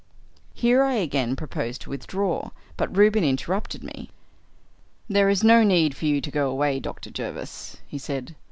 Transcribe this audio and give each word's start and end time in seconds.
Here 0.55 0.81
I 0.81 0.93
again 0.95 1.35
proposed 1.35 1.81
to 1.81 1.91
withdraw, 1.91 2.49
but 2.75 2.97
Reuben 2.97 3.23
interrupted 3.23 3.83
me. 3.83 4.09
"There 5.07 5.29
is 5.29 5.43
no 5.43 5.63
need 5.63 5.95
for 5.95 6.05
you 6.07 6.21
to 6.21 6.31
go 6.31 6.49
away, 6.49 6.79
Dr. 6.79 7.11
Jervis," 7.11 7.77
he 7.85 7.99
said. 7.99 8.33